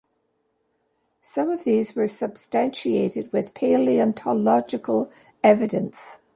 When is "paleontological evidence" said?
3.53-6.17